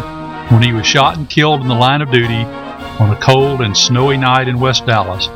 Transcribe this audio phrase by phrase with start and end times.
[0.50, 2.44] when he was shot and killed in the line of duty
[3.00, 5.26] on a cold and snowy night in West Dallas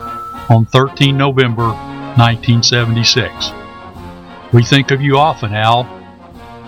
[0.49, 1.71] on 13 November
[2.17, 3.51] 1976.
[4.53, 5.89] We think of you often, Al.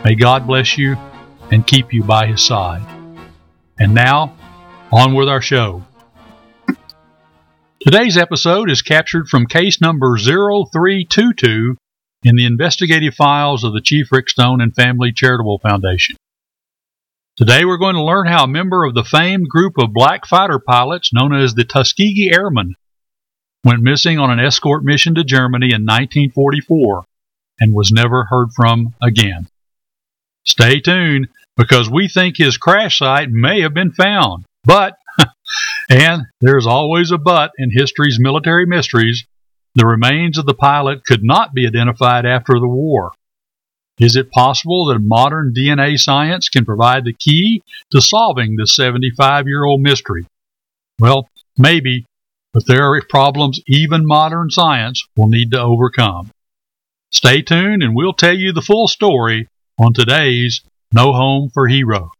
[0.04, 0.96] May God bless you
[1.52, 2.82] and keep you by his side.
[3.78, 4.34] And now,
[4.90, 5.84] on with our show.
[7.80, 11.76] Today's episode is captured from case number 0322
[12.24, 16.16] in the investigative files of the Chief Rick Stone and Family Charitable Foundation.
[17.36, 20.58] Today we're going to learn how a member of the famed group of black fighter
[20.58, 22.76] pilots known as the Tuskegee Airmen
[23.64, 27.04] went missing on an escort mission to Germany in 1944
[27.60, 29.48] and was never heard from again.
[30.44, 34.94] Stay tuned because we think his crash site may have been found, but,
[35.90, 39.24] and there's always a but in history's military mysteries,
[39.74, 43.12] the remains of the pilot could not be identified after the war.
[43.98, 49.46] Is it possible that modern DNA science can provide the key to solving this 75
[49.46, 50.26] year old mystery?
[50.98, 52.06] Well, maybe,
[52.52, 56.30] but there are problems even modern science will need to overcome.
[57.10, 59.48] Stay tuned and we'll tell you the full story
[59.78, 60.62] on today's
[60.94, 62.10] No Home for Heroes.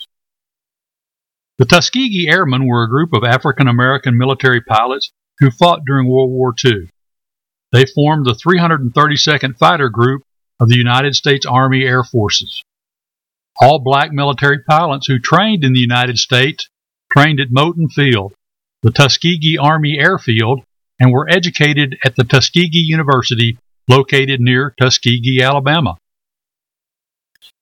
[1.59, 6.31] The Tuskegee Airmen were a group of African American military pilots who fought during World
[6.31, 6.88] War II.
[7.71, 10.22] They formed the 332nd Fighter Group
[10.59, 12.62] of the United States Army Air Forces.
[13.61, 16.71] All black military pilots who trained in the United States
[17.15, 18.32] trained at Moton Field,
[18.82, 20.62] the Tuskegee Army Airfield,
[20.99, 25.97] and were educated at the Tuskegee University located near Tuskegee, Alabama.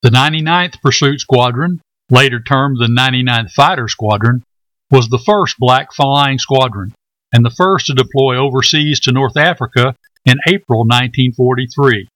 [0.03, 1.81] The 99th Pursuit Squadron,
[2.11, 4.43] later termed the 99th Fighter Squadron,
[4.91, 6.95] was the first black flying squadron
[7.33, 12.09] and the first to deploy overseas to North Africa in April 1943.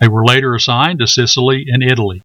[0.00, 2.22] They were later assigned to Sicily and Italy.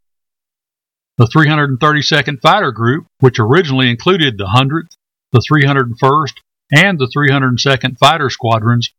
[1.18, 4.96] The 332nd Fighter Group, which originally included the 100th,
[5.32, 6.34] the 301st,
[6.72, 8.90] and the 302nd Fighter Squadrons,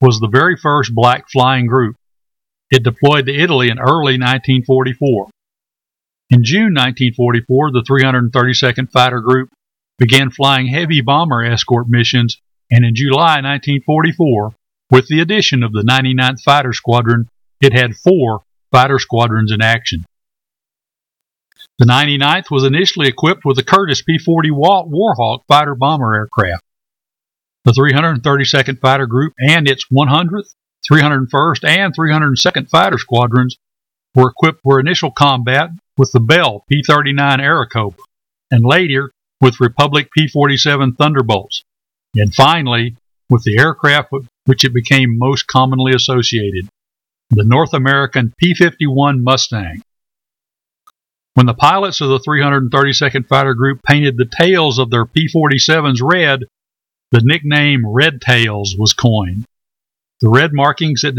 [0.00, 1.96] was the very first black flying group.
[2.70, 5.28] It deployed to Italy in early 1944.
[6.30, 9.50] In June 1944, the 332nd Fighter Group
[9.98, 14.54] began flying heavy bomber escort missions, and in July 1944,
[14.90, 17.28] with the addition of the 99th Fighter Squadron,
[17.60, 20.04] it had four fighter squadrons in action.
[21.78, 26.62] The 99th was initially equipped with the Curtiss P 40 Warhawk fighter bomber aircraft.
[27.64, 30.54] The 332nd Fighter Group and its 100th,
[30.90, 33.56] 301st, and 302nd Fighter Squadrons
[34.14, 37.96] were equipped for initial combat with the Bell P 39 Airacobra
[38.50, 39.10] and later
[39.40, 41.64] with Republic P 47 Thunderbolts,
[42.14, 42.96] and finally
[43.28, 46.68] with the aircraft with which it became most commonly associated
[47.30, 49.82] the North American P 51 Mustang.
[51.34, 55.98] When the pilots of the 332nd Fighter Group painted the tails of their P 47s
[56.00, 56.44] red,
[57.10, 59.44] the nickname Red Tails was coined.
[60.20, 61.16] The red markings that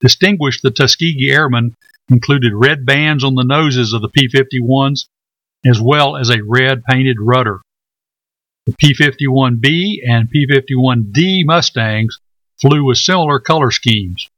[0.00, 1.74] distinguished the Tuskegee Airmen
[2.10, 5.06] included red bands on the noses of the P 51s,
[5.66, 7.60] as well as a red painted rudder.
[8.66, 12.18] The P 51B and P 51D Mustangs
[12.60, 14.28] flew with similar color schemes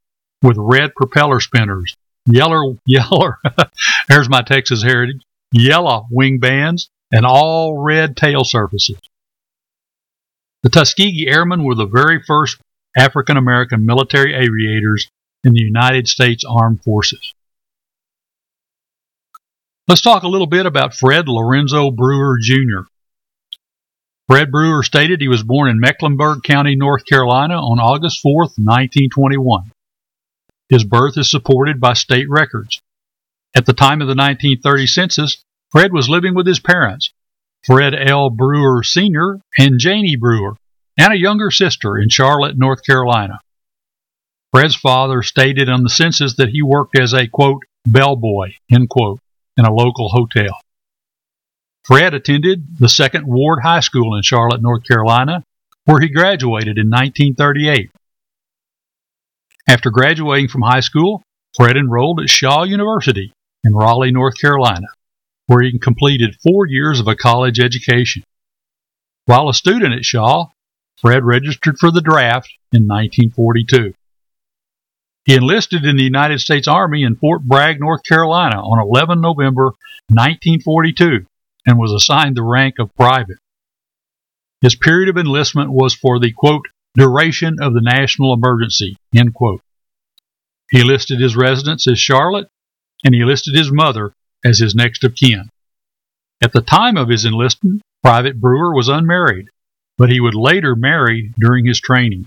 [0.43, 1.97] with red propeller spinners,
[2.27, 3.35] yellow, yellow,
[4.09, 5.23] there's my Texas heritage,
[5.53, 8.99] yellow wing bands, and all red tail surfaces.
[10.63, 12.59] The Tuskegee Airmen were the very first
[12.97, 15.09] African American military aviators
[15.45, 17.35] in the United States Armed Forces.
[19.87, 22.89] Let's talk a little bit about Fred Lorenzo Brewer Jr.
[24.29, 29.71] Fred Brewer stated he was born in Mecklenburg County, North Carolina on August 4, 1921.
[30.69, 32.83] His birth is supported by state records.
[33.55, 37.13] At the time of the 1930 census, Fred was living with his parents,
[37.65, 38.31] Fred L.
[38.31, 39.39] Brewer Sr.
[39.57, 40.57] and Janie Brewer,
[40.99, 43.39] and a younger sister in Charlotte, North Carolina.
[44.53, 49.21] Fred's father stated on the census that he worked as a, quote, bellboy, end quote,
[49.57, 50.59] in a local hotel.
[51.85, 55.45] Fred attended the Second Ward High School in Charlotte, North Carolina,
[55.85, 57.91] where he graduated in 1938.
[59.69, 61.23] After graduating from high school,
[61.57, 63.33] Fred enrolled at Shaw University
[63.65, 64.89] in Raleigh, North Carolina,
[65.47, 68.23] where he completed four years of a college education.
[69.27, 70.47] While a student at Shaw,
[71.01, 73.95] Fred registered for the draft in 1942.
[75.25, 79.73] He enlisted in the United States Army in Fort Bragg, North Carolina on 11 November
[80.09, 81.27] 1942
[81.67, 83.39] and was assigned the rank of private.
[84.61, 89.61] His period of enlistment was for the quote, duration of the national emergency, end quote.
[90.71, 92.49] He listed his residence as Charlotte,
[93.05, 94.15] and he listed his mother
[94.45, 95.51] as his next of kin.
[96.43, 99.49] At the time of his enlistment, Private Brewer was unmarried,
[99.99, 102.27] but he would later marry during his training.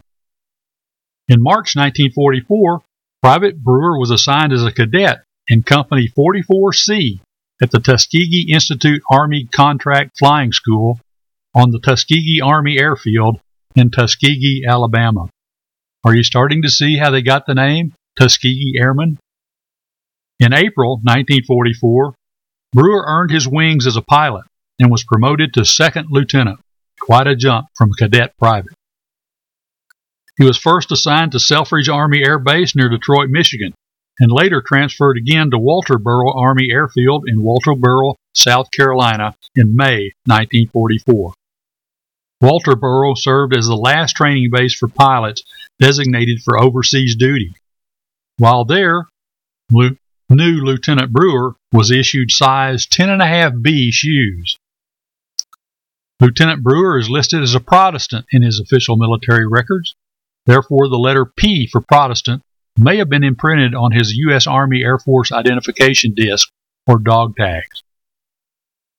[1.27, 2.81] In March 1944,
[3.21, 7.19] Private Brewer was assigned as a cadet in Company 44C
[7.61, 10.99] at the Tuskegee Institute Army Contract Flying School
[11.53, 13.39] on the Tuskegee Army Airfield
[13.75, 15.27] in Tuskegee, Alabama.
[16.03, 19.19] Are you starting to see how they got the name Tuskegee Airmen?
[20.39, 22.13] In April 1944,
[22.71, 24.45] Brewer earned his wings as a pilot
[24.79, 26.59] and was promoted to second lieutenant,
[27.09, 28.73] quite a jump from cadet private.
[30.37, 33.73] He was first assigned to Selfridge Army Air Base near Detroit, Michigan,
[34.19, 41.33] and later transferred again to Walterboro Army Airfield in Walterboro, South Carolina in May 1944.
[42.43, 45.41] Walterboro served as the last training base for pilots
[45.79, 47.55] designated for overseas duty.
[48.37, 49.07] While there,
[49.71, 49.97] new
[50.29, 54.57] Lieutenant Brewer was issued size 10.5B shoes.
[56.19, 59.95] Lieutenant Brewer is listed as a Protestant in his official military records.
[60.45, 62.43] Therefore, the letter P for Protestant
[62.77, 64.45] may have been imprinted on his U.S.
[64.45, 66.49] Army Air Force identification disc
[66.85, 67.83] or dog tags.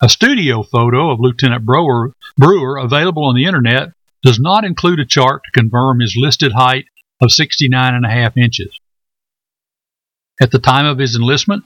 [0.02, 5.04] A studio photo of Lieutenant Brewer, Brewer available on the internet does not include a
[5.04, 6.86] chart to confirm his listed height
[7.20, 8.80] of 69.5 inches.
[10.40, 11.64] At the time of his enlistment,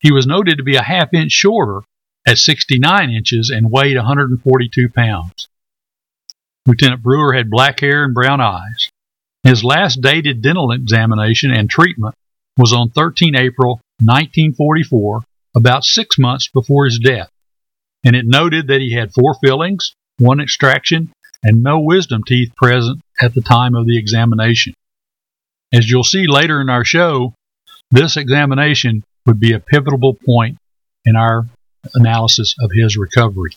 [0.00, 1.82] he was noted to be a half inch shorter
[2.26, 5.48] at 69 inches and weighed 142 pounds.
[6.66, 8.90] Lieutenant Brewer had black hair and brown eyes.
[9.44, 12.14] His last dated dental examination and treatment
[12.58, 15.22] was on 13 April 1944,
[15.56, 17.30] about six months before his death
[18.04, 21.10] and it noted that he had four fillings, one extraction,
[21.42, 24.74] and no wisdom teeth present at the time of the examination.
[25.72, 27.34] As you'll see later in our show,
[27.90, 30.58] this examination would be a pivotal point
[31.04, 31.46] in our
[31.94, 33.52] analysis of his recovery.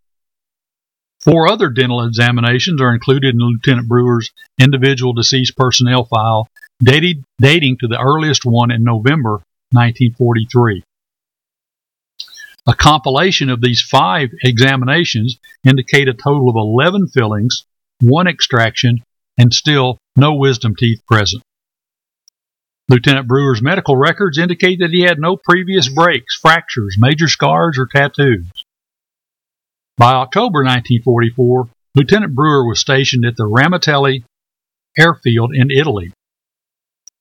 [1.21, 6.47] Four other dental examinations are included in Lieutenant Brewer's individual deceased personnel file,
[6.83, 10.83] dated, dating to the earliest one in November 1943.
[12.67, 17.65] A compilation of these five examinations indicate a total of 11 fillings,
[18.01, 19.03] one extraction,
[19.37, 21.43] and still no wisdom teeth present.
[22.91, 27.87] Lieutenant Brewer's medical records indicate that he had no previous breaks, fractures, major scars, or
[27.87, 28.51] tattoos.
[29.95, 34.25] By October 1944, Lieutenant Brewer was stationed at the Ramitelli
[34.99, 36.11] airfield in Italy.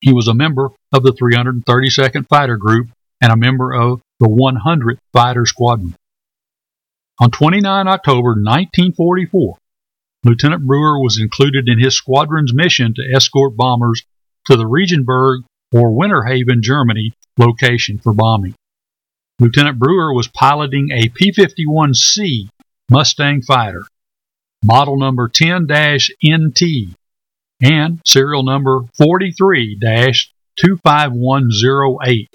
[0.00, 2.88] He was a member of the 332nd Fighter Group
[3.20, 5.94] and a member of the 100th Fighter Squadron.
[7.20, 9.56] On 29 October 1944,
[10.24, 14.02] Lieutenant Brewer was included in his squadron's mission to escort bombers
[14.46, 18.54] to the Regensburg or Winterhafen, Germany location for bombing.
[19.38, 22.50] Lieutenant Brewer was piloting a P 51C
[22.90, 23.86] Mustang fighter,
[24.64, 26.62] model number 10 NT,
[27.62, 32.28] and serial number 43 25108.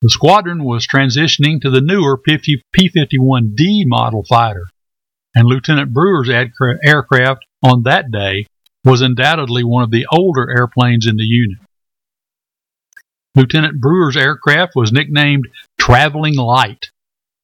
[0.00, 4.64] The squadron was transitioning to the newer P-51D model fighter,
[5.32, 8.46] and Lieutenant Brewer's aircraft on that day
[8.84, 11.60] was undoubtedly one of the older airplanes in the unit.
[13.34, 15.48] Lieutenant Brewer's aircraft was nicknamed
[15.78, 16.90] Traveling Light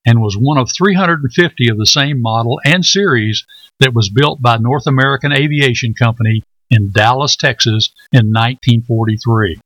[0.05, 3.47] and was one of 350 of the same model and series
[3.81, 9.61] that was built by North American Aviation Company in Dallas, Texas in 1943.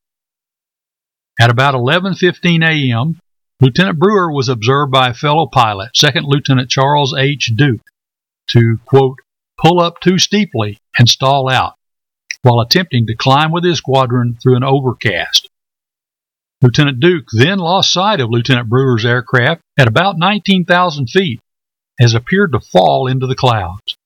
[1.41, 3.19] At about 11:15 a.m.,
[3.59, 7.51] Lieutenant Brewer was observed by a fellow pilot, Second Lieutenant Charles H.
[7.55, 7.81] Duke,
[8.49, 9.17] to, quote,
[9.57, 11.73] pull up too steeply and stall out
[12.43, 15.49] while attempting to climb with his squadron through an overcast.
[16.63, 21.41] Lieutenant Duke then lost sight of Lieutenant Brewer's aircraft at about 19,000 feet
[21.99, 23.97] as appeared to fall into the clouds.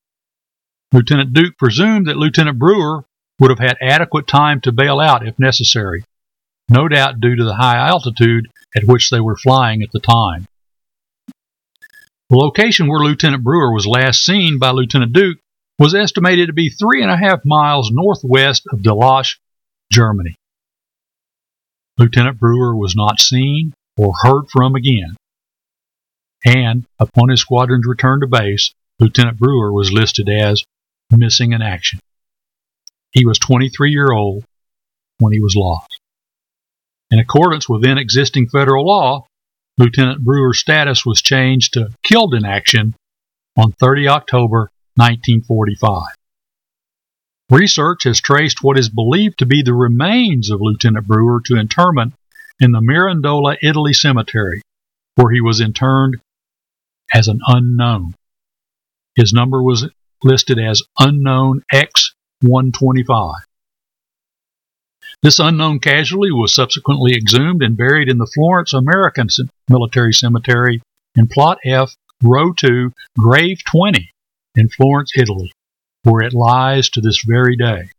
[0.91, 3.05] Lieutenant Duke presumed that Lieutenant Brewer
[3.39, 6.03] would have had adequate time to bail out if necessary,
[6.67, 10.47] no doubt due to the high altitude at which they were flying at the time.
[12.31, 15.37] The location where Lieutenant Brewer was last seen by Lieutenant Duke
[15.77, 19.37] was estimated to be three and a half miles northwest of Delage,
[19.91, 20.35] Germany.
[21.97, 25.15] Lieutenant Brewer was not seen or heard from again.
[26.45, 30.63] And upon his squadron's return to base, Lieutenant Brewer was listed as
[31.11, 31.99] missing in action.
[33.11, 34.43] He was 23 year old
[35.19, 35.99] when he was lost.
[37.09, 39.25] In accordance with then existing federal law,
[39.77, 42.95] Lieutenant Brewer's status was changed to killed in action
[43.55, 46.16] on 30 October 1945.
[47.49, 52.13] Research has traced what is believed to be the remains of Lieutenant Brewer to interment
[52.59, 54.61] in the Mirandola, Italy cemetery,
[55.15, 56.17] where he was interned
[57.13, 58.15] as an unknown.
[59.15, 59.87] His number was
[60.23, 63.35] listed as Unknown X125.
[65.23, 69.29] This unknown casualty was subsequently exhumed and buried in the Florence American
[69.69, 70.81] Military Cemetery
[71.15, 74.11] in Plot F, Row 2, Grave 20
[74.55, 75.53] in Florence, Italy
[76.07, 77.89] where it lies to this very day.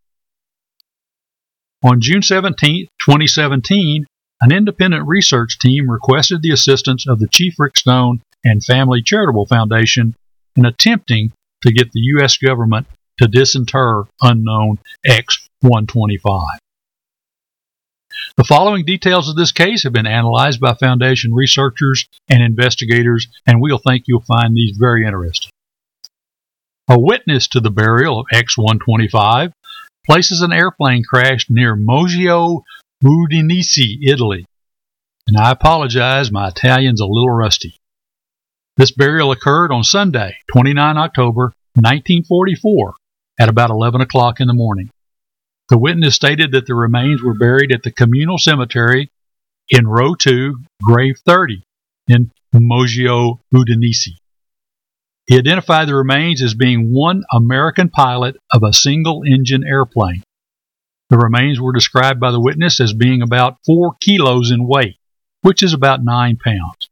[1.85, 4.07] On June 17, 2017,
[4.41, 9.47] an independent research team requested the assistance of the Chief Rick Stone and Family Charitable
[9.47, 10.15] Foundation
[10.57, 12.37] in attempting to get the U.S.
[12.39, 12.87] government
[13.19, 16.59] to disinter unknown X 125.
[18.37, 23.61] The following details of this case have been analyzed by Foundation researchers and investigators, and
[23.61, 25.51] we'll think you'll find these very interesting.
[26.91, 29.53] A witness to the burial of X 125
[30.07, 32.63] places an airplane crash near Moggio
[33.05, 34.47] Udinese, Italy.
[35.27, 37.77] And I apologize, my Italian's a little rusty.
[38.79, 42.95] This burial occurred on Sunday, 29 October 1944,
[43.39, 44.89] at about 11 o'clock in the morning.
[45.69, 49.11] The witness stated that the remains were buried at the communal cemetery
[49.69, 51.63] in row 2, grave 30,
[52.07, 54.17] in Moggio Udinese.
[55.29, 60.23] He identified the remains as being one American pilot of a single engine airplane.
[61.11, 64.97] The remains were described by the witness as being about four kilos in weight,
[65.43, 66.89] which is about nine pounds.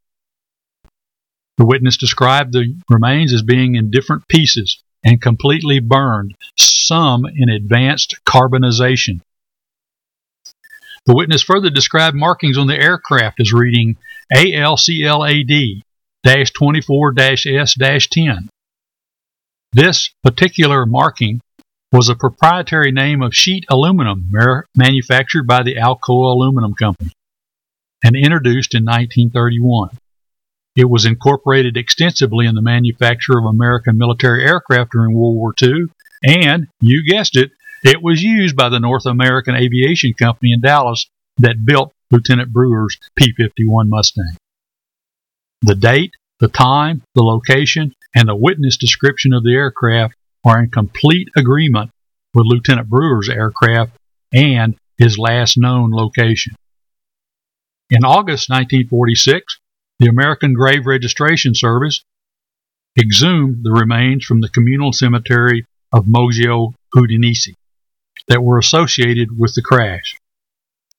[1.57, 7.49] The witness described the remains as being in different pieces and completely burned, some in
[7.49, 9.21] advanced carbonization.
[11.07, 13.97] The witness further described markings on the aircraft as reading
[14.31, 15.85] ALCLAD
[16.51, 18.49] 24 S 10.
[19.73, 21.41] This particular marking
[21.93, 24.29] was a proprietary name of sheet aluminum
[24.77, 27.13] manufactured by the Alcoa Aluminum Company
[28.03, 29.91] and introduced in 1931.
[30.75, 35.85] It was incorporated extensively in the manufacture of American military aircraft during World War II,
[36.25, 37.53] and, you guessed it,
[37.85, 41.07] it was used by the North American Aviation Company in Dallas
[41.39, 44.37] that built Lieutenant Brewer's P 51 Mustang.
[45.63, 50.71] The date, the time, the location, and the witness description of the aircraft are in
[50.71, 51.91] complete agreement
[52.35, 53.93] with Lieutenant Brewer's aircraft
[54.33, 56.55] and his last known location.
[57.91, 59.59] In August 1946,
[59.99, 62.05] the American Grave Registration Service
[62.99, 67.55] exhumed the remains from the communal cemetery of Moggio Udinese
[68.29, 70.17] that were associated with the crash.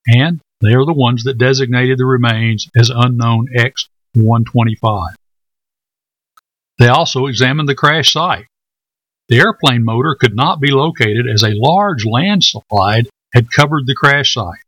[0.07, 3.87] And they are the ones that designated the remains as unknown X
[4.17, 5.15] 125.
[6.79, 8.45] They also examined the crash site.
[9.29, 14.33] The airplane motor could not be located as a large landslide had covered the crash
[14.33, 14.63] site.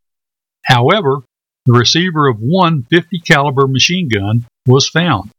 [0.65, 1.24] However,
[1.65, 5.32] the receiver of one 50 caliber machine gun was found,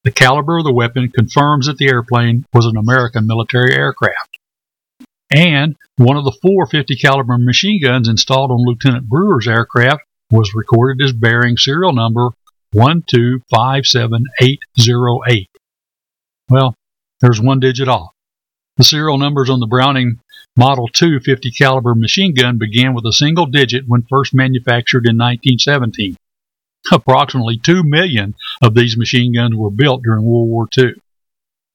[0.03, 4.39] The caliber of the weapon confirms that the airplane was an American military aircraft.
[5.33, 10.55] And one of the four 50 caliber machine guns installed on Lieutenant Brewer's aircraft was
[10.55, 12.29] recorded as bearing serial number
[12.75, 15.47] 1257808.
[16.49, 16.75] Well,
[17.21, 18.09] there's one digit off.
[18.77, 20.19] The serial numbers on the Browning
[20.57, 25.17] Model 2 50 caliber machine gun began with a single digit when first manufactured in
[25.17, 26.17] 1917.
[26.91, 30.93] Approximately 2 million of these machine guns were built during World War II.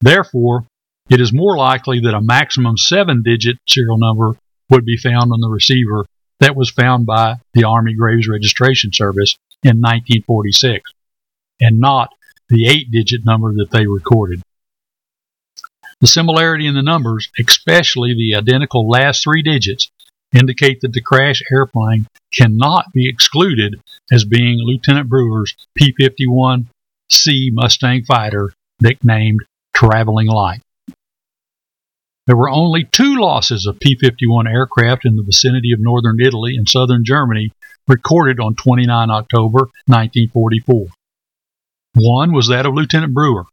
[0.01, 0.67] Therefore,
[1.09, 4.37] it is more likely that a maximum seven digit serial number
[4.71, 6.07] would be found on the receiver
[6.41, 10.91] that was found by the Army Graves Registration Service in 1946,
[11.61, 12.11] and not
[12.49, 14.43] the eight digit number that they recorded.
[16.01, 19.91] The similarity in the numbers, especially the identical last three digits,
[20.35, 23.81] indicate that the crash airplane cannot be excluded
[24.13, 25.95] as being Lieutenant Brewer's P
[27.11, 29.41] 51C Mustang fighter, nicknamed
[29.75, 30.61] Traveling Light.
[32.27, 36.57] There were only two losses of P 51 aircraft in the vicinity of northern Italy
[36.57, 37.53] and southern Germany
[37.87, 40.89] recorded on 29 October 1944.
[41.95, 43.45] One was that of Lieutenant Brewer,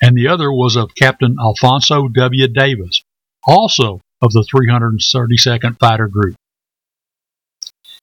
[0.00, 2.48] and the other was of Captain Alfonso W.
[2.48, 3.02] Davis,
[3.46, 6.36] also of the 332nd Fighter Group.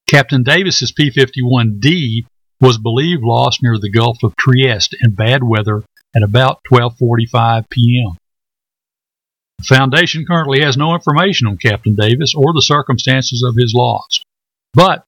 [0.08, 2.26] Captain Davis's P 51D
[2.62, 5.84] was believed lost near the Gulf of Trieste in bad weather
[6.16, 8.18] at about 12:45 p.m.
[9.60, 14.22] The Foundation currently has no information on Captain Davis or the circumstances of his loss.
[14.74, 15.06] But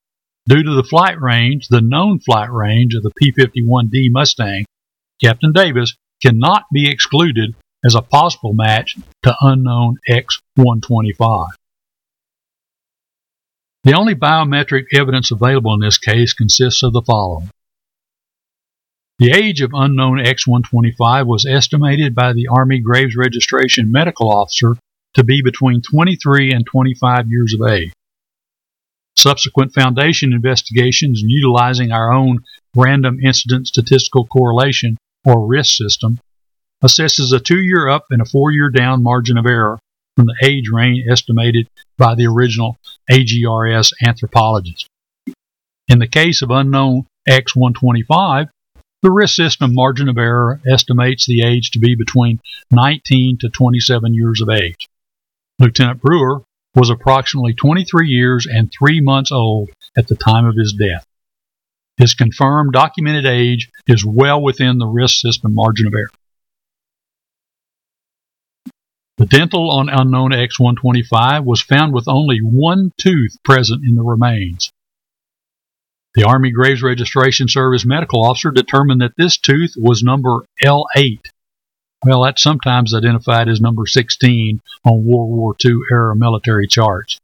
[0.48, 4.66] due to the flight range, the known flight range of the P 51D Mustang,
[5.22, 11.50] Captain Davis cannot be excluded as a possible match to unknown X 125.
[13.88, 17.50] The only biometric evidence available in this case consists of the following
[19.18, 24.76] the age of unknown X-125 was estimated by the Army Graves Registration Medical Officer
[25.14, 27.94] to be between 23 and 25 years of age.
[29.16, 32.40] Subsequent Foundation investigations utilizing our own
[32.76, 36.20] Random Incident Statistical Correlation, or RISC system,
[36.84, 39.80] assesses a two-year up and a four-year down margin of error
[40.18, 42.76] from the age range estimated by the original
[43.12, 44.88] AGRS anthropologist.
[45.88, 48.50] In the case of unknown X125,
[49.04, 52.40] the RISC system margin of error estimates the age to be between
[52.72, 54.88] 19 to 27 years of age.
[55.60, 56.42] Lieutenant Brewer
[56.74, 61.06] was approximately 23 years and 3 months old at the time of his death.
[61.98, 66.10] His confirmed documented age is well within the RISC system margin of error.
[69.18, 74.72] The dental on unknown X125 was found with only one tooth present in the remains.
[76.14, 81.20] The Army Graves Registration Service medical officer determined that this tooth was number L8.
[82.06, 87.20] Well, that's sometimes identified as number 16 on World War II era military charts.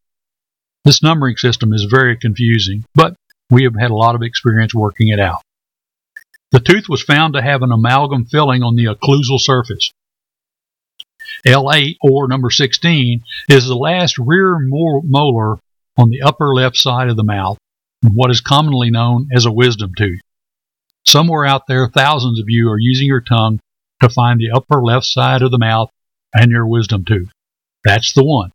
[0.85, 3.15] This numbering system is very confusing, but
[3.51, 5.43] we have had a lot of experience working it out.
[6.51, 9.91] The tooth was found to have an amalgam filling on the occlusal surface.
[11.45, 15.57] L8 or number 16 is the last rear molar
[15.97, 17.57] on the upper left side of the mouth
[18.11, 20.19] what is commonly known as a wisdom tooth.
[21.05, 23.59] Somewhere out there, thousands of you are using your tongue
[24.01, 25.89] to find the upper left side of the mouth
[26.33, 27.29] and your wisdom tooth.
[27.83, 28.51] That's the one.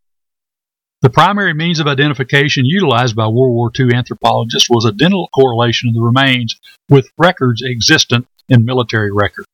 [1.00, 5.90] The primary means of identification utilized by World War II anthropologists was a dental correlation
[5.90, 6.56] of the remains
[6.88, 9.46] with records existent in military records.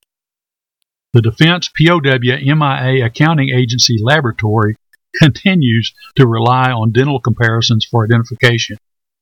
[1.15, 4.75] The Defense POW MIA Accounting Agency Laboratory
[5.17, 8.75] continues to rely on dental comparisons for identification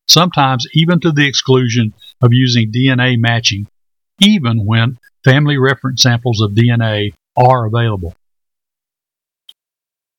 [0.07, 3.67] sometimes even to the exclusion of using DNA matching,
[4.19, 8.15] even when family reference samples of DNA are available.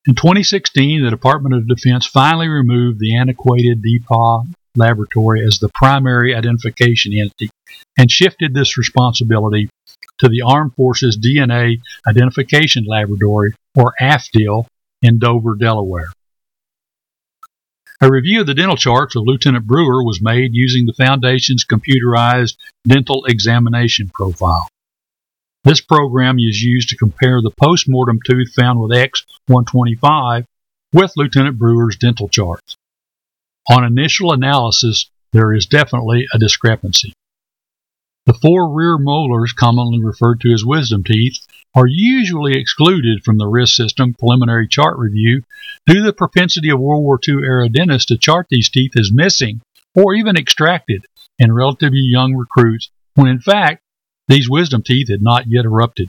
[0.06, 6.36] In 2016, the Department of Defense finally removed the antiquated DPAA laboratory as the primary
[6.36, 7.50] identification entity
[7.98, 9.68] and shifted this responsibility
[10.24, 14.66] to the Armed Forces DNA Identification Laboratory, or AFDIL,
[15.02, 16.08] in Dover, Delaware.
[18.00, 22.56] A review of the dental charts of Lieutenant Brewer was made using the Foundation's computerized
[22.88, 24.66] dental examination profile.
[25.62, 30.46] This program is used to compare the post-mortem tooth found with X125
[30.94, 32.76] with Lieutenant Brewer's dental charts.
[33.70, 37.12] On initial analysis, there is definitely a discrepancy.
[38.26, 43.46] The four rear molars, commonly referred to as wisdom teeth, are usually excluded from the
[43.46, 45.42] RISC system preliminary chart review
[45.86, 49.12] due to the propensity of World War II era dentists to chart these teeth as
[49.12, 49.60] missing
[49.94, 51.04] or even extracted
[51.38, 53.82] in relatively young recruits when in fact
[54.26, 56.08] these wisdom teeth had not yet erupted.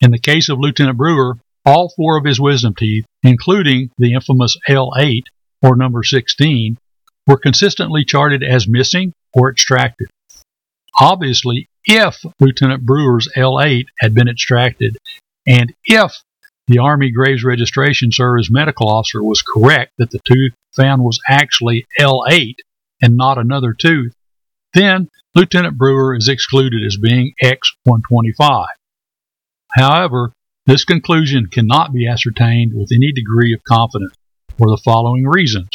[0.00, 4.56] In the case of Lieutenant Brewer, all four of his wisdom teeth, including the infamous
[4.68, 5.22] L8
[5.62, 6.78] or number 16,
[7.26, 10.06] were consistently charted as missing or extracted.
[11.00, 14.96] Obviously, if Lieutenant Brewer's L8 had been extracted,
[15.46, 16.12] and if
[16.66, 21.86] the Army Graves Registration Service medical officer was correct that the tooth found was actually
[21.98, 22.56] L8
[23.00, 24.12] and not another tooth,
[24.74, 28.66] then Lieutenant Brewer is excluded as being X-125.
[29.72, 30.32] However,
[30.66, 34.14] this conclusion cannot be ascertained with any degree of confidence
[34.58, 35.68] for the following reasons.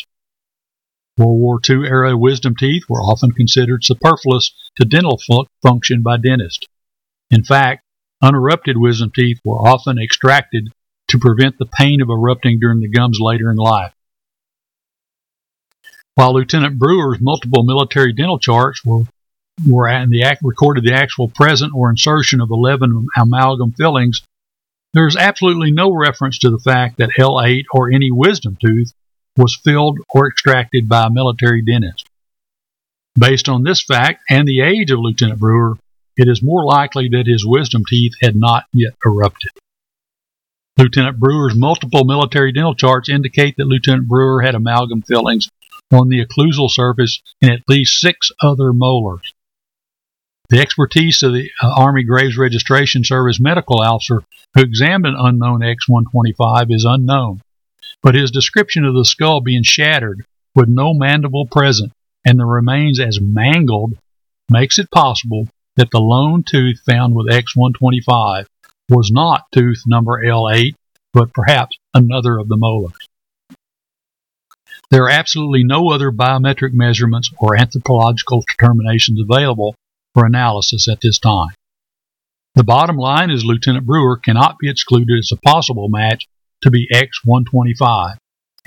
[1.18, 5.22] World War II era wisdom teeth were often considered superfluous to dental
[5.62, 6.66] function by dentists.
[7.30, 7.84] In fact,
[8.22, 10.70] unerupted wisdom teeth were often extracted
[11.10, 13.94] to prevent the pain of erupting during the gums later in life.
[16.16, 19.04] While Lieutenant Brewer's multiple military dental charts were,
[19.68, 24.22] were in the act, recorded the actual present or insertion of 11 amalgam fillings,
[24.94, 28.94] there is absolutely no reference to the fact that L8 or any wisdom tooth
[29.38, 32.06] was filled or extracted by a military dentist.
[33.18, 35.78] Based on this fact and the age of Lieutenant Brewer,
[36.18, 39.52] it is more likely that his wisdom teeth had not yet erupted.
[40.78, 45.50] Lieutenant Brewer's multiple military dental charts indicate that Lieutenant Brewer had amalgam fillings
[45.92, 49.34] on the occlusal surface in at least six other molars.
[50.50, 54.24] The expertise of the uh, Army Graves Registration Service medical officer
[54.56, 57.42] who examined unknown X 125 is unknown,
[58.02, 61.92] but his description of the skull being shattered with no mandible present
[62.26, 63.98] and the remains as mangled
[64.50, 68.48] makes it possible that the lone tooth found with X 125
[68.90, 70.76] was not tooth number L8,
[71.14, 72.94] but perhaps another of the molars.
[74.92, 79.76] There are absolutely no other biometric measurements or anthropological determinations available
[80.14, 81.56] for analysis at this time.
[82.56, 86.28] The bottom line is Lieutenant Brewer cannot be excluded as a possible match
[86.64, 88.18] to be X125,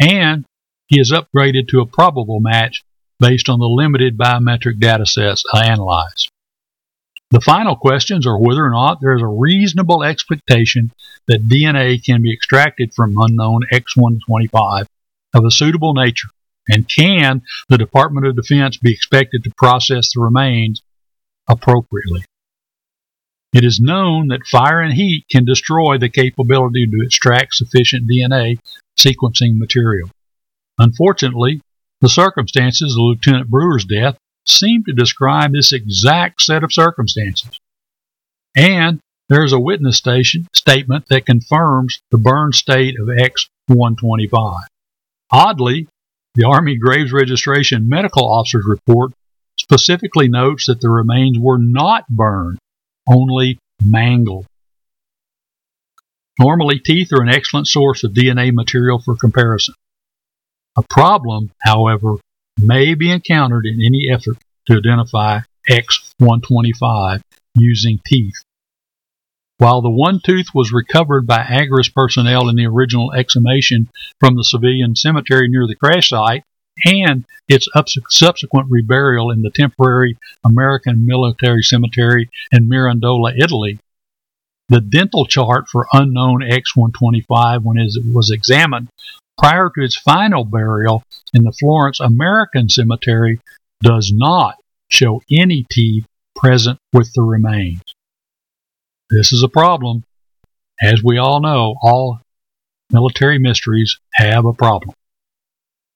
[0.00, 0.44] and
[0.86, 2.82] he is upgraded to a probable match
[3.18, 6.30] based on the limited biometric data sets I analyzed.
[7.30, 10.92] The final questions are whether or not there is a reasonable expectation
[11.26, 14.86] that DNA can be extracted from unknown X125
[15.34, 16.28] of a suitable nature,
[16.68, 20.82] and can the Department of Defense be expected to process the remains
[21.48, 22.24] appropriately.
[23.56, 28.58] It is known that fire and heat can destroy the capability to extract sufficient DNA
[28.98, 30.10] sequencing material.
[30.78, 31.62] Unfortunately,
[32.02, 37.48] the circumstances of Lieutenant Brewer's death seem to describe this exact set of circumstances.
[38.54, 44.68] And there is a witness station statement that confirms the burn state of X 125.
[45.32, 45.88] Oddly,
[46.34, 49.12] the Army Graves Registration Medical Officer's report
[49.58, 52.58] specifically notes that the remains were not burned,
[53.08, 54.46] only mangled.
[56.38, 59.74] Normally, teeth are an excellent source of DNA material for comparison.
[60.76, 62.16] A problem, however,
[62.58, 67.20] may be encountered in any effort to identify X125
[67.54, 68.42] using teeth.
[69.58, 73.88] While the one tooth was recovered by AGRS personnel in the original exhumation
[74.20, 76.42] from the civilian cemetery near the crash site,
[76.84, 77.68] and its
[78.10, 83.78] subsequent reburial in the temporary American military cemetery in Mirandola, Italy.
[84.68, 88.88] The dental chart for unknown X125, when it was examined
[89.38, 93.40] prior to its final burial in the Florence American Cemetery,
[93.80, 94.56] does not
[94.88, 97.82] show any teeth present with the remains.
[99.10, 100.02] This is a problem.
[100.82, 102.20] As we all know, all
[102.90, 104.94] military mysteries have a problem.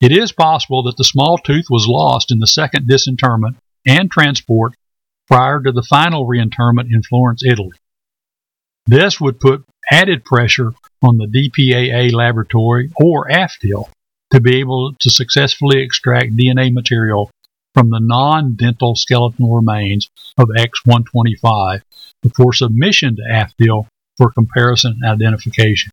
[0.01, 4.73] It is possible that the small tooth was lost in the second disinterment and transport
[5.29, 7.77] prior to the final reinterment in Florence, Italy.
[8.87, 13.91] This would put added pressure on the DPAA laboratory or AFDIL
[14.33, 17.31] to be able to successfully extract DNA material
[17.75, 20.09] from the non dental skeletal remains
[20.39, 21.83] of X125
[22.23, 23.87] before submission to AFDIL
[24.17, 25.93] for comparison and identification.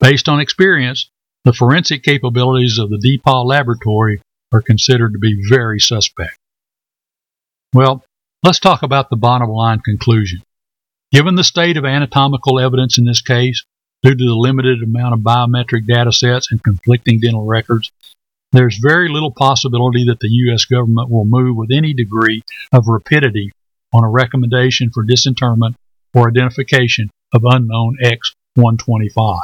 [0.00, 1.10] Based on experience,
[1.48, 4.20] the forensic capabilities of the DPAA laboratory
[4.52, 6.36] are considered to be very suspect.
[7.72, 8.04] Well,
[8.42, 10.42] let's talk about the bottom line conclusion.
[11.10, 13.64] Given the state of anatomical evidence in this case,
[14.02, 17.90] due to the limited amount of biometric data sets and conflicting dental records,
[18.52, 20.66] there's very little possibility that the U.S.
[20.66, 23.52] government will move with any degree of rapidity
[23.94, 25.76] on a recommendation for disinterment
[26.12, 29.38] or identification of unknown X 125.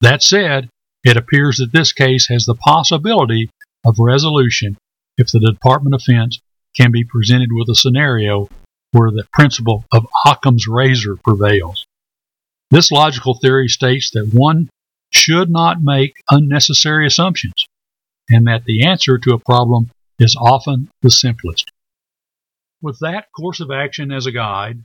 [0.00, 0.70] That said,
[1.04, 3.50] it appears that this case has the possibility
[3.84, 4.76] of resolution
[5.18, 6.40] if the Department of Defense
[6.74, 8.48] can be presented with a scenario
[8.92, 11.86] where the principle of Occam's razor prevails.
[12.70, 14.68] This logical theory states that one
[15.10, 17.66] should not make unnecessary assumptions,
[18.30, 21.70] and that the answer to a problem is often the simplest.
[22.80, 24.80] With that course of action as a guide,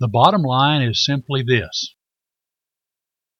[0.00, 1.94] the bottom line is simply this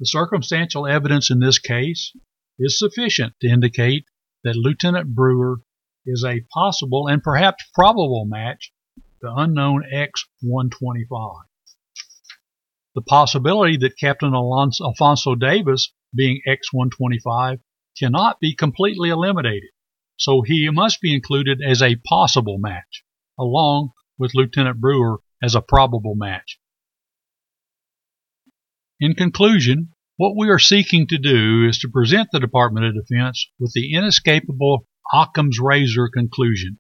[0.02, 2.12] the circumstantial evidence in this case
[2.58, 4.04] is sufficient to indicate
[4.42, 5.60] that Lieutenant Brewer
[6.04, 8.72] is a possible and perhaps probable match
[9.20, 11.42] to unknown X-125.
[12.96, 17.60] The possibility that Captain Alonso, Alfonso Davis, being X-125,
[17.96, 19.70] cannot be completely eliminated,
[20.16, 23.04] so he must be included as a possible match,
[23.38, 26.58] along with Lieutenant Brewer as a probable match.
[28.98, 29.91] In conclusion,
[30.22, 33.92] what we are seeking to do is to present the Department of Defense with the
[33.92, 36.78] inescapable Occam's razor conclusion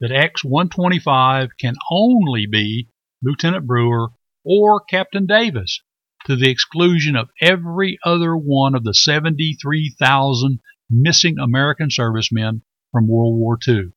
[0.00, 2.88] that X 125 can only be
[3.22, 4.08] Lieutenant Brewer
[4.44, 5.82] or Captain Davis,
[6.26, 10.58] to the exclusion of every other one of the 73,000
[10.90, 13.90] missing American servicemen from World War II.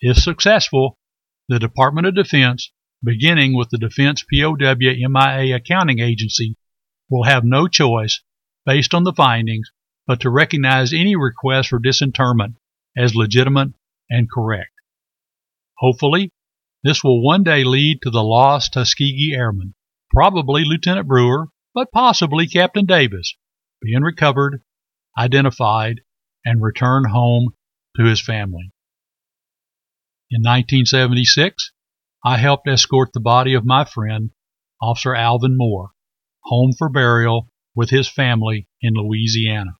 [0.00, 0.98] If successful,
[1.48, 6.56] the Department of Defense, beginning with the Defense POW MIA Accounting Agency,
[7.10, 8.20] will have no choice,
[8.64, 9.70] based on the findings,
[10.06, 12.56] but to recognize any request for disinterment
[12.96, 13.72] as legitimate
[14.10, 14.70] and correct.
[15.78, 16.32] Hopefully,
[16.82, 19.74] this will one day lead to the lost Tuskegee Airmen,
[20.10, 23.36] probably Lieutenant Brewer, but possibly Captain Davis,
[23.82, 24.62] being recovered,
[25.18, 26.00] identified,
[26.44, 27.50] and returned home
[27.96, 28.72] to his family.
[30.30, 31.72] In 1976,
[32.24, 34.30] I helped escort the body of my friend,
[34.80, 35.90] Officer Alvin Moore,
[36.46, 39.72] home for burial with his family in Louisiana.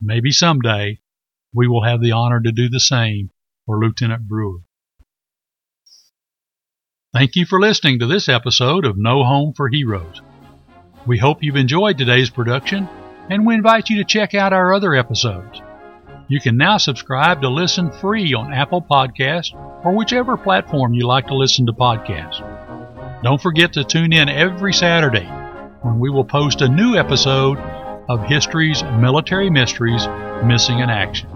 [0.00, 1.00] Maybe someday
[1.52, 3.30] we will have the honor to do the same
[3.66, 4.60] for Lieutenant Brewer.
[7.12, 10.22] Thank you for listening to this episode of No Home for Heroes.
[11.06, 12.88] We hope you've enjoyed today's production,
[13.28, 15.60] and we invite you to check out our other episodes.
[16.28, 19.52] You can now subscribe to listen free on Apple Podcasts
[19.84, 22.40] or whichever platform you like to listen to podcasts.
[23.24, 25.28] Don't forget to tune in every Saturday
[25.82, 27.58] when we will post a new episode
[28.08, 30.06] of History's Military Mysteries
[30.44, 31.28] Missing in Action.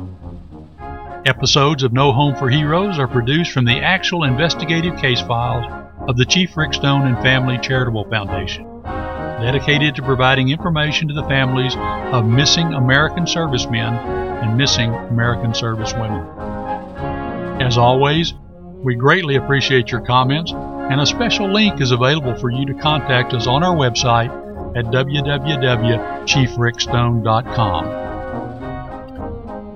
[1.25, 5.65] Episodes of No Home for Heroes are produced from the actual investigative case files
[6.07, 11.25] of the Chief Rick Stone and Family Charitable Foundation, dedicated to providing information to the
[11.25, 11.75] families
[12.13, 17.63] of missing American servicemen and missing American servicewomen.
[17.63, 18.35] As always,
[18.83, 20.53] we greatly appreciate your comments,
[20.91, 24.29] and a special link is available for you to contact us on our website
[24.77, 27.85] at www.chiefrickstone.com.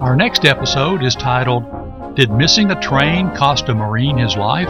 [0.03, 1.65] Our next episode is titled
[2.15, 4.69] Did Missing a Train Cost a Marine His Life?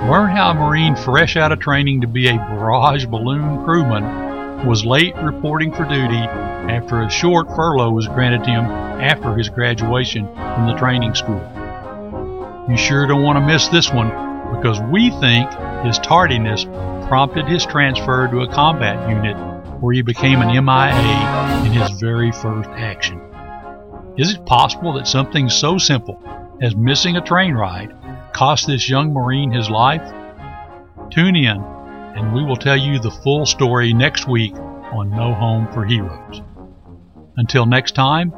[0.00, 4.86] Learn how a Marine fresh out of training to be a barrage balloon crewman was
[4.86, 10.66] late reporting for duty after a short furlough was granted him after his graduation from
[10.66, 11.42] the training school.
[12.68, 15.50] You sure don't want to miss this one because we think
[15.84, 16.64] his tardiness
[17.08, 19.36] prompted his transfer to a combat unit
[19.80, 23.20] where he became an MIA in his very first action.
[24.16, 26.20] Is it possible that something so simple
[26.60, 27.94] as missing a train ride
[28.32, 30.02] cost this young Marine his life?
[31.10, 31.56] Tune in,
[32.16, 36.42] and we will tell you the full story next week on No Home for Heroes.
[37.36, 38.34] Until next time,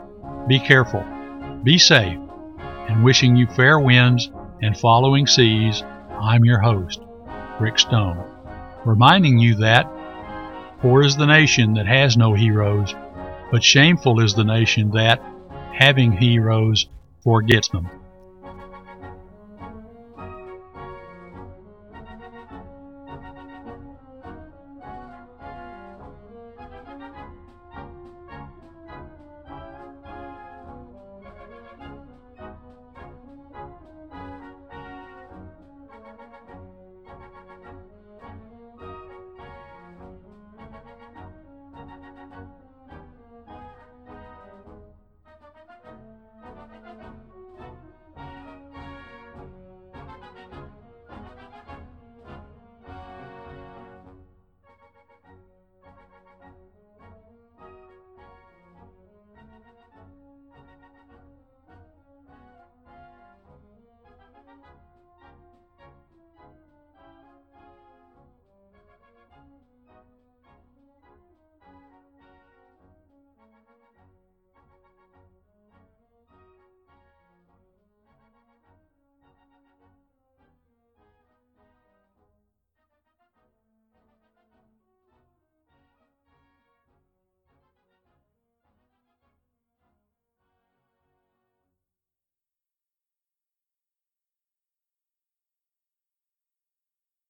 [0.46, 1.05] be careful,
[1.64, 2.18] be safe,
[2.88, 5.83] and wishing you fair winds and following seas,
[6.20, 7.00] I'm your host,
[7.59, 8.22] Rick Stone,
[8.85, 9.90] reminding you that
[10.80, 12.94] poor is the nation that has no heroes,
[13.50, 15.22] but shameful is the nation that,
[15.72, 16.88] having heroes
[17.24, 17.88] forgets them.